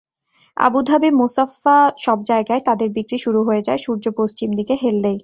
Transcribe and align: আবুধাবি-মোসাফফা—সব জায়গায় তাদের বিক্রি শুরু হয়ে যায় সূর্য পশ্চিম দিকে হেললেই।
আবুধাবি-মোসাফফা—সব 0.57 2.17
জায়গায় 2.23 2.61
তাদের 2.65 2.89
বিক্রি 2.89 3.17
শুরু 3.17 3.39
হয়ে 3.43 3.65
যায় 3.67 3.77
সূর্য 3.77 4.05
পশ্চিম 4.19 4.49
দিকে 4.51 4.73
হেললেই। 4.83 5.17